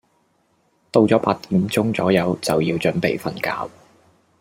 [0.91, 3.71] 到左八點鐘左右就要準備瞓覺